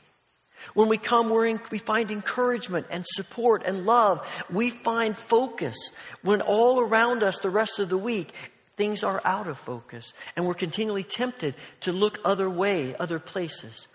[0.75, 4.25] When we come, in, we find encouragement and support and love.
[4.49, 5.75] We find focus.
[6.21, 8.33] When all around us the rest of the week,
[8.77, 13.87] things are out of focus and we're continually tempted to look other way, other places.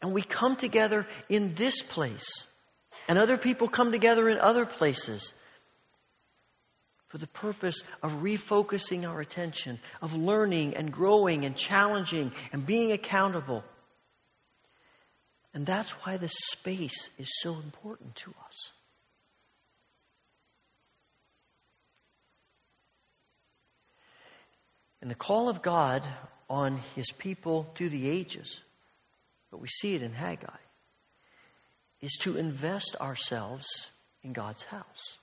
[0.00, 2.28] And we come together in this place
[3.08, 5.32] and other people come together in other places
[7.08, 12.92] for the purpose of refocusing our attention, of learning and growing and challenging and being
[12.92, 13.64] accountable.
[15.52, 18.70] And that's why the space is so important to us.
[25.00, 26.06] And the call of God
[26.48, 28.60] on his people through the ages,
[29.50, 30.48] but we see it in Haggai,
[32.00, 33.66] is to invest ourselves
[34.22, 35.16] in God's house.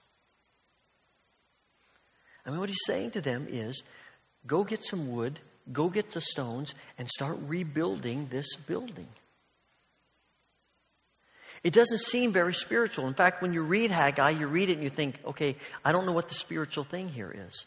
[2.46, 3.84] I mean, what he's saying to them is
[4.46, 5.40] go get some wood,
[5.72, 9.08] go get the stones, and start rebuilding this building.
[11.64, 13.08] It doesn't seem very spiritual.
[13.08, 16.06] In fact, when you read Haggai, you read it and you think, okay, I don't
[16.06, 17.66] know what the spiritual thing here is.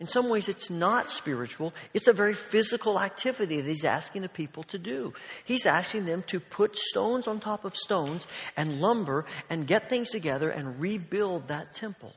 [0.00, 1.74] In some ways, it's not spiritual.
[1.92, 5.12] It's a very physical activity that he's asking the people to do.
[5.44, 8.26] He's asking them to put stones on top of stones
[8.56, 12.14] and lumber and get things together and rebuild that temple.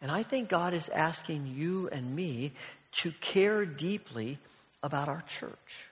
[0.00, 2.52] And I think God is asking you and me
[3.02, 4.38] to care deeply
[4.80, 5.86] about our church.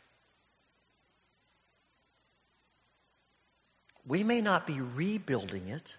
[4.07, 5.93] We may not be rebuilding it,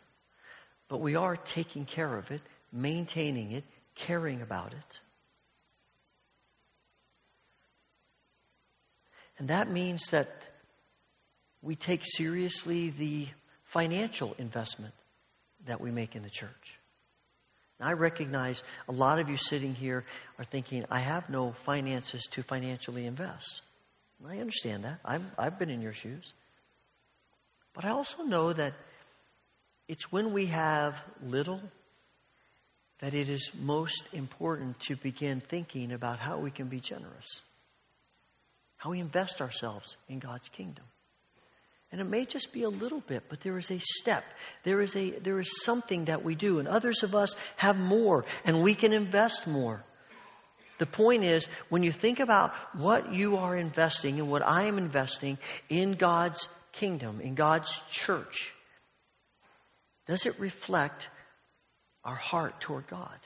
[0.88, 2.42] but we are taking care of it
[2.76, 3.63] maintaining it,
[3.95, 4.99] caring about it.
[9.38, 10.30] And that means that
[11.61, 13.28] we take seriously the
[13.63, 14.93] financial investment
[15.65, 16.80] that we make in the church.
[17.80, 20.05] I recognize a lot of you sitting here
[20.39, 23.61] are thinking, I have no finances to financially invest.
[24.19, 24.99] And I understand that.
[25.03, 26.34] i I've been in your shoes.
[27.73, 28.73] But I also know that
[29.89, 31.61] it's when we have little
[33.00, 37.41] that it is most important to begin thinking about how we can be generous,
[38.78, 40.86] how we invest ourselves in God's kingdom.
[41.91, 44.24] And it may just be a little bit, but there is a step.
[44.64, 48.26] There is a there is something that we do, and others of us have more,
[48.43, 49.84] and we can invest more.
[50.78, 54.78] The point is, when you think about what you are investing and what I am
[54.78, 55.38] investing
[55.70, 58.54] in God's kingdom, in God's church,
[60.06, 61.08] does it reflect
[62.06, 63.20] our heart toward God.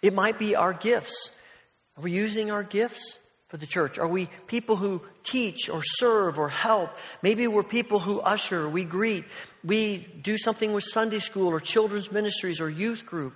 [0.00, 1.30] It might be our gifts.
[1.96, 3.98] Are we using our gifts for the church?
[3.98, 6.90] Are we people who teach or serve or help?
[7.22, 9.24] Maybe we're people who usher, we greet,
[9.62, 13.34] we do something with Sunday school or children's ministries or youth group,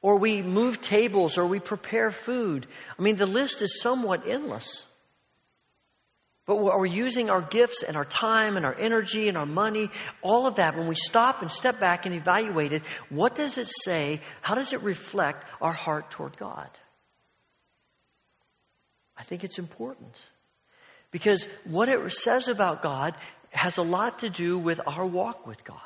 [0.00, 2.66] or we move tables or we prepare food.
[2.98, 4.84] I mean, the list is somewhat endless.
[6.46, 9.46] But we are we using our gifts and our time and our energy and our
[9.46, 9.88] money,
[10.20, 13.68] all of that, when we stop and step back and evaluate it, what does it
[13.84, 14.20] say?
[14.42, 16.68] How does it reflect our heart toward God?
[19.16, 20.20] I think it's important.
[21.10, 23.16] Because what it says about God
[23.50, 25.78] has a lot to do with our walk with God.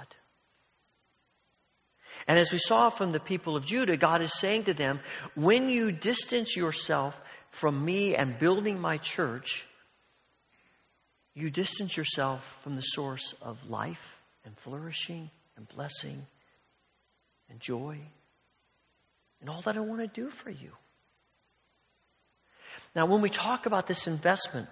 [2.27, 5.01] And as we saw from the people of Judah, God is saying to them,
[5.35, 7.15] when you distance yourself
[7.51, 9.67] from me and building my church,
[11.39, 16.27] you distance yourself from the source of life and flourishing and blessing
[17.49, 17.99] and joy
[19.41, 20.73] and all that I want to do for you.
[22.97, 24.69] Now, when we talk about this investment,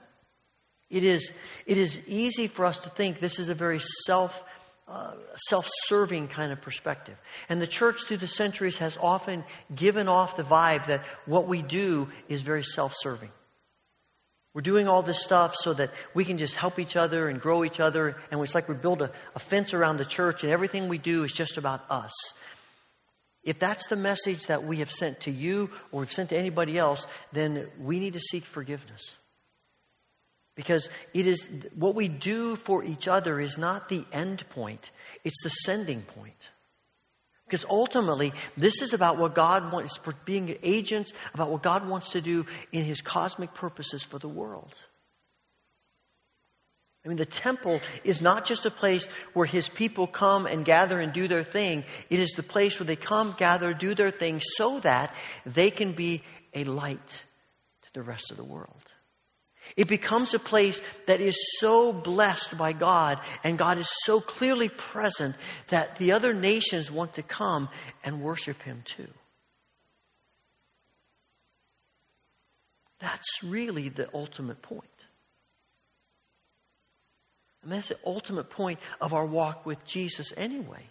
[0.91, 1.31] it is,
[1.67, 4.43] it is easy for us to think this is a very self,
[4.89, 5.13] uh,
[5.49, 7.17] self-serving kind of perspective.
[7.49, 11.63] And the church through the centuries has often given off the vibe that what we
[11.63, 13.31] do is very self-serving.
[14.57, 17.63] We're doing all this stuff so that we can just help each other and grow
[17.63, 18.17] each other.
[18.31, 21.25] And it's like we build a, a fence around the church and everything we do
[21.25, 22.15] is just about us.
[23.45, 26.79] If that's the message that we have sent to you or we've sent to anybody
[26.79, 29.03] else, then we need to seek forgiveness.
[30.55, 34.91] Because it is what we do for each other is not the end point,
[35.23, 36.49] it's the sending point.
[37.47, 42.21] Because ultimately, this is about what God wants, being agents, about what God wants to
[42.21, 44.75] do in His cosmic purposes for the world.
[47.07, 50.99] I mean, the temple is not just a place where his people come and gather
[50.99, 51.85] and do their thing.
[52.11, 55.93] It is the place where they come, gather, do their thing so that they can
[55.93, 57.25] be a light
[57.83, 58.83] to the rest of the world.
[59.77, 64.71] It becomes a place that is so blessed by God and God is so clearly
[64.71, 65.37] present
[65.69, 67.69] that the other nations want to come
[68.03, 69.09] and worship him too.
[73.01, 74.89] That's really the ultimate point.
[77.63, 80.89] And that's the ultimate point of our walk with Jesus anyway.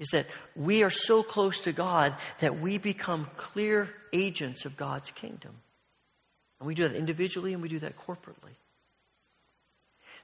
[0.00, 0.26] Is that
[0.56, 5.52] we are so close to God that we become clear agents of God's kingdom.
[6.60, 8.54] And we do that individually and we do that corporately.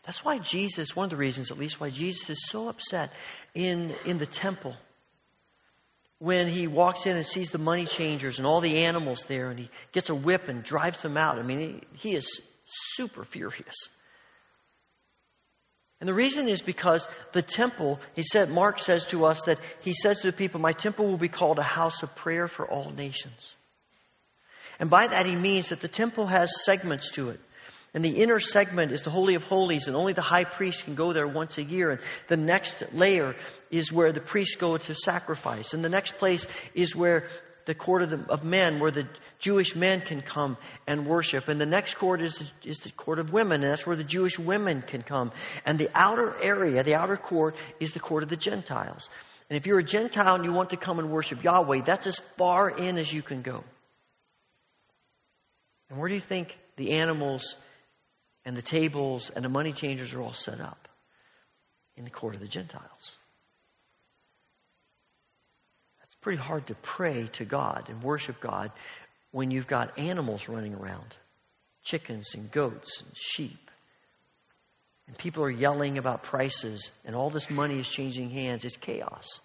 [0.05, 3.12] That's why Jesus, one of the reasons at least, why Jesus is so upset
[3.55, 4.76] in, in the temple
[6.18, 9.59] when he walks in and sees the money changers and all the animals there and
[9.59, 11.39] he gets a whip and drives them out.
[11.39, 13.89] I mean, he, he is super furious.
[16.01, 19.95] And the reason is because the temple, he said, Mark says to us that he
[19.95, 22.91] says to the people, My temple will be called a house of prayer for all
[22.91, 23.56] nations.
[24.79, 27.41] And by that he means that the temple has segments to it.
[27.95, 30.95] And the inner segment is the Holy of Holies, and only the high priest can
[30.95, 31.93] go there once a year.
[31.93, 33.35] And the next layer
[33.70, 35.72] is where the priests go to sacrifice.
[35.72, 37.27] And the next place is where
[37.64, 39.09] the court of, the, of men, where the
[39.39, 41.49] Jewish men can come and worship.
[41.49, 44.39] And the next court is, is the court of women, and that's where the Jewish
[44.39, 45.33] women can come.
[45.64, 49.09] And the outer area, the outer court, is the court of the Gentiles.
[49.49, 52.20] And if you're a Gentile and you want to come and worship Yahweh, that's as
[52.37, 53.64] far in as you can go.
[55.89, 57.57] And where do you think the animals
[58.45, 60.89] and the tables and the money changers are all set up?
[61.97, 63.12] In the court of the Gentiles
[66.03, 68.70] It's pretty hard to pray to God and worship God
[69.32, 71.16] when you've got animals running around
[71.82, 73.70] chickens and goats and sheep.
[75.07, 78.64] And people are yelling about prices, and all this money is changing hands.
[78.64, 79.41] It's chaos.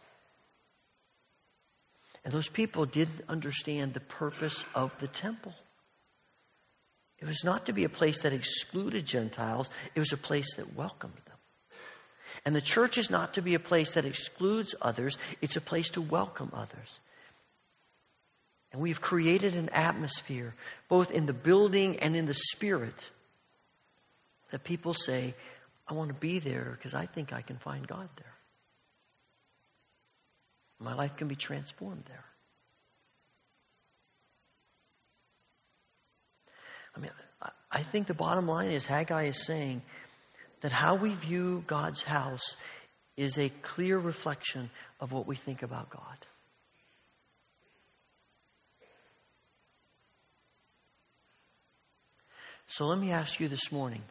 [2.24, 5.54] And those people didn't understand the purpose of the temple.
[7.22, 10.76] It was not to be a place that excluded Gentiles, it was a place that
[10.76, 11.38] welcomed them.
[12.46, 15.90] And the church is not to be a place that excludes others, it's a place
[15.92, 17.00] to welcome others.
[18.72, 20.56] And we've created an atmosphere,
[20.88, 23.10] both in the building and in the spirit,
[24.50, 25.36] that people say,
[25.88, 28.34] I want to be there because I think I can find God there.
[30.80, 32.26] My life can be transformed there.
[36.96, 37.12] I mean,
[37.72, 39.82] I think the bottom line is Haggai is saying
[40.62, 42.58] that how we view God's house
[43.16, 44.70] is a clear reflection
[45.00, 46.26] of what we think about God.
[52.68, 54.02] So let me ask you this morning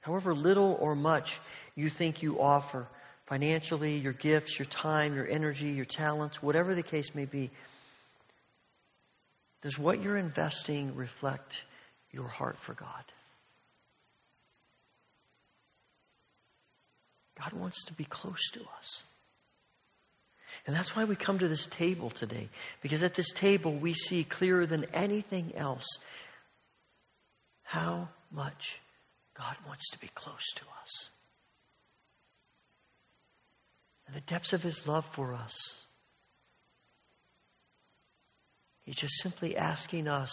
[0.00, 1.40] however little or much
[1.74, 2.86] you think you offer
[3.26, 7.50] financially, your gifts, your time, your energy, your talents, whatever the case may be,
[9.62, 11.64] does what you're investing reflect
[12.14, 13.04] your heart for God?
[17.38, 19.02] God wants to be close to us.
[20.66, 22.48] And that's why we come to this table today.
[22.80, 25.86] Because at this table, we see clearer than anything else
[27.64, 28.80] how much
[29.36, 31.08] God wants to be close to us.
[34.06, 35.54] And the depths of His love for us.
[38.82, 40.32] He's just simply asking us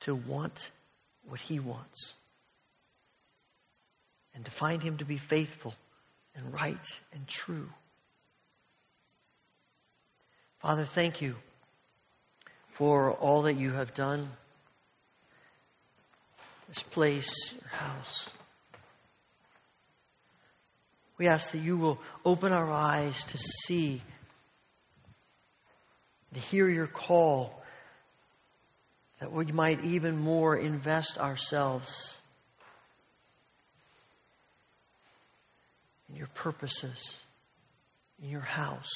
[0.00, 0.70] to want
[1.28, 2.14] what He wants
[4.34, 5.74] and to find Him to be faithful
[6.34, 7.68] and right and true.
[10.58, 11.36] Father, thank you
[12.72, 14.30] for all that you have done.
[16.68, 18.28] This place, your house.
[21.18, 24.00] We ask that you will open our eyes to see,
[26.32, 27.61] to hear your call,
[29.22, 32.18] that we might even more invest ourselves
[36.10, 37.20] in your purposes,
[38.20, 38.90] in your house.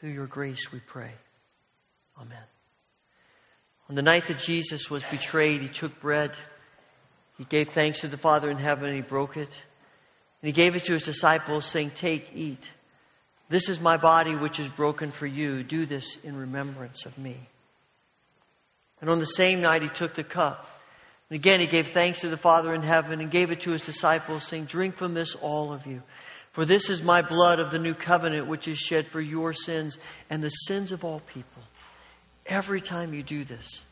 [0.00, 1.10] Through your grace we pray.
[2.18, 2.38] Amen.
[3.90, 6.34] On the night that Jesus was betrayed, he took bread.
[7.36, 9.50] He gave thanks to the Father in heaven and he broke it.
[10.40, 12.66] And he gave it to his disciples, saying, Take, eat.
[13.50, 15.62] This is my body which is broken for you.
[15.62, 17.36] Do this in remembrance of me.
[19.02, 20.66] And on the same night, he took the cup.
[21.28, 23.84] And again, he gave thanks to the Father in heaven and gave it to his
[23.84, 26.02] disciples, saying, Drink from this, all of you.
[26.52, 29.98] For this is my blood of the new covenant, which is shed for your sins
[30.30, 31.62] and the sins of all people.
[32.46, 33.82] Every time you do this,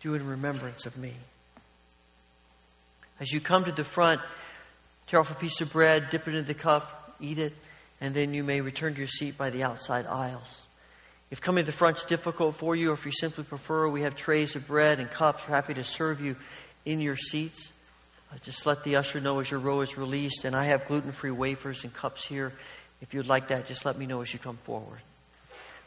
[0.00, 1.14] do it in remembrance of me.
[3.18, 4.20] As you come to the front,
[5.06, 7.54] tear off a piece of bread, dip it in the cup, eat it,
[8.00, 10.58] and then you may return to your seat by the outside aisles.
[11.30, 14.02] If coming to the front is difficult for you, or if you simply prefer, we
[14.02, 15.42] have trays of bread and cups.
[15.46, 16.36] We're happy to serve you
[16.84, 17.70] in your seats.
[18.32, 20.44] Uh, just let the usher know as your row is released.
[20.44, 22.52] And I have gluten free wafers and cups here.
[23.00, 24.98] If you'd like that, just let me know as you come forward.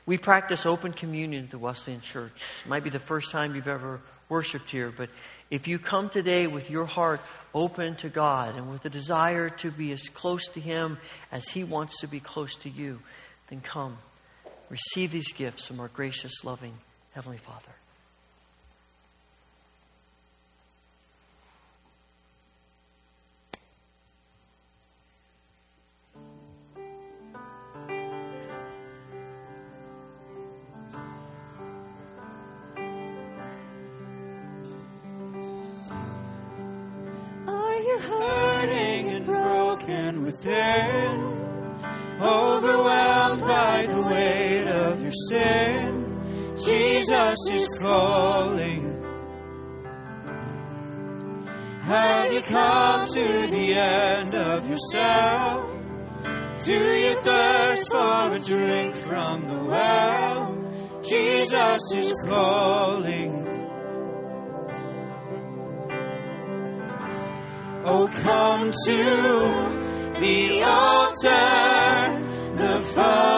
[0.06, 2.42] We practice open communion at the Wesleyan Church.
[2.64, 5.10] It might be the first time you've ever worshiped here, but
[5.52, 7.22] if you come today with your heart
[7.54, 10.98] open to God and with a desire to be as close to Him
[11.32, 13.00] as He wants to be close to you,
[13.50, 13.98] then come.
[14.74, 16.74] Receive these gifts from our gracious, loving
[17.12, 17.76] Heavenly Father.
[40.24, 41.22] Within,
[42.22, 44.63] overwhelmed by the weight
[45.30, 46.56] sin.
[46.66, 48.90] Jesus is calling.
[51.82, 55.70] Have you come to the end of yourself?
[56.64, 61.02] Do you thirst for a drink from the well?
[61.04, 63.44] Jesus is calling.
[67.86, 69.04] Oh, come to
[70.22, 72.20] the altar.
[72.56, 73.33] The Father's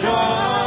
[0.00, 0.57] joy.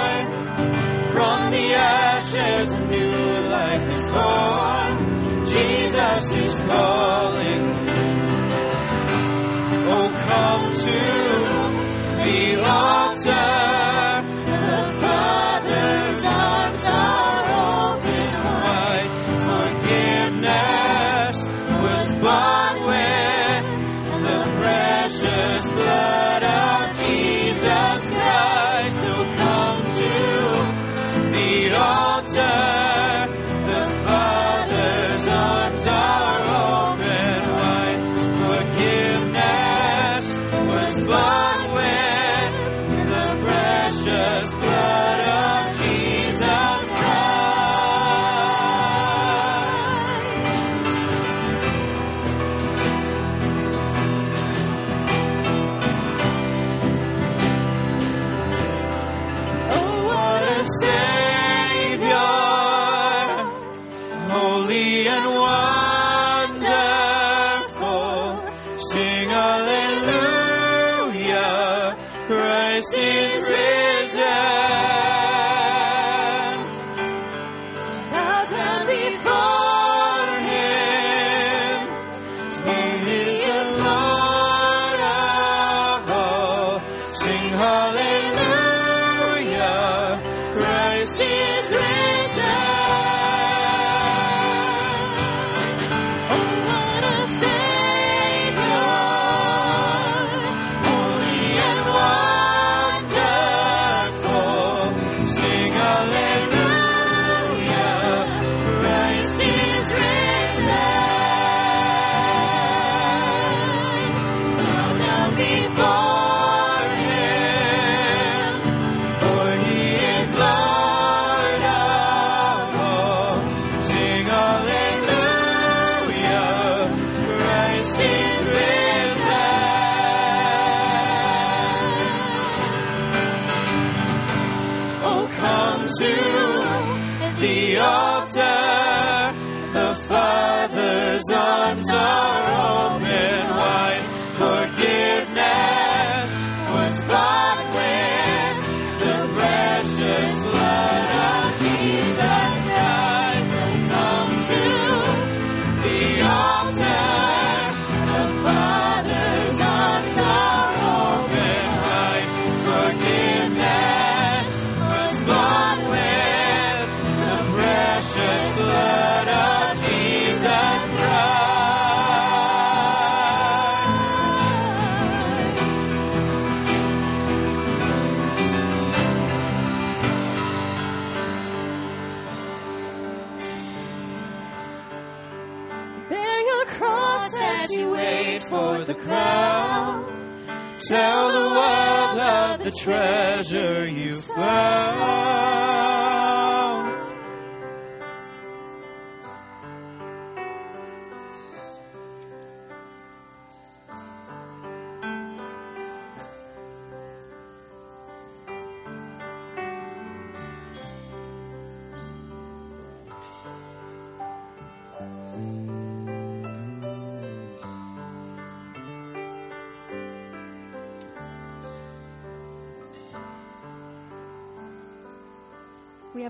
[192.81, 195.20] treasure you found.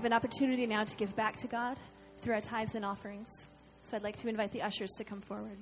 [0.02, 1.76] have an opportunity now to give back to God
[2.22, 3.46] through our tithes and offerings.
[3.84, 5.56] So I'd like to invite the ushers to come forward.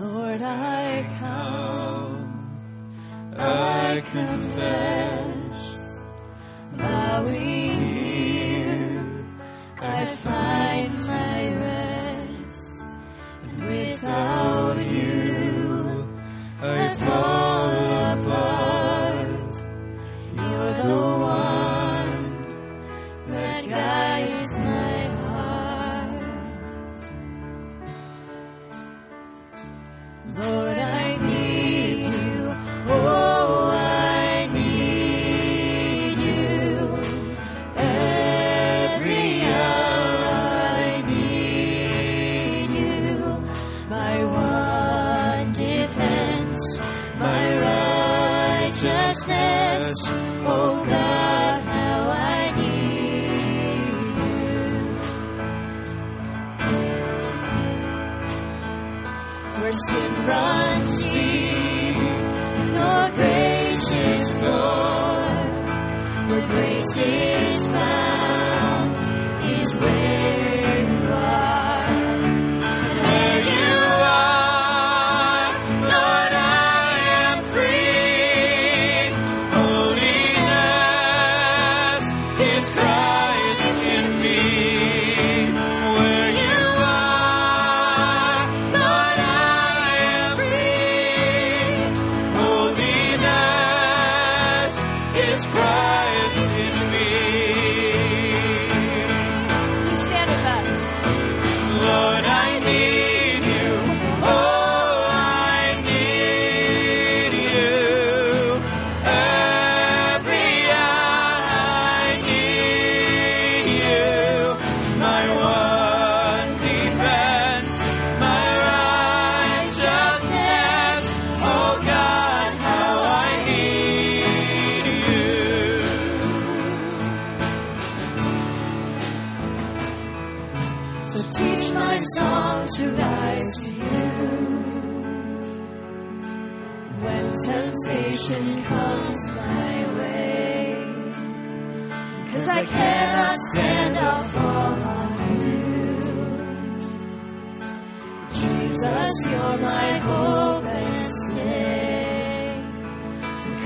[0.00, 2.58] Lord, I come,
[3.38, 5.76] I confess,
[6.76, 7.71] bowing.
[10.02, 12.84] I find my rest
[13.60, 14.41] without.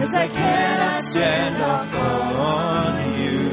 [0.07, 1.95] Cause I cannot stand off
[2.37, 3.51] on you.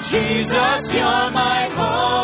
[0.00, 2.23] Jesus, you're my hope.